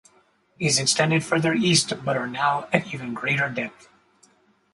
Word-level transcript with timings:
These 0.57 0.79
extend 0.79 1.23
further 1.23 1.53
east 1.53 1.93
but 2.03 2.17
are 2.17 2.25
now 2.25 2.67
at 2.73 2.91
ever 2.91 3.05
greater 3.11 3.49
depth. 3.49 3.87